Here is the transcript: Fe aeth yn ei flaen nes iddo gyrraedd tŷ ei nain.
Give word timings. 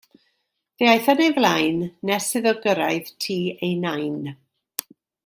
Fe 0.79 0.85
aeth 0.93 1.09
yn 1.13 1.21
ei 1.25 1.33
flaen 1.35 1.83
nes 2.11 2.31
iddo 2.39 2.55
gyrraedd 2.65 3.13
tŷ 3.27 3.39
ei 3.69 3.73
nain. 3.87 4.19